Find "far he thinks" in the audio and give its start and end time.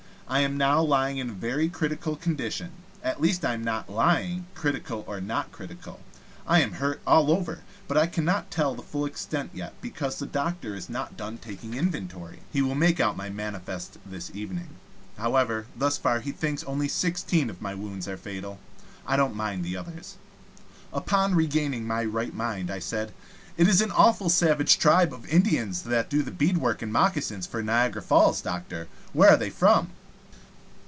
15.97-16.63